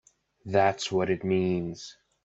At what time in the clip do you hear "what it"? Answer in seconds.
0.91-1.23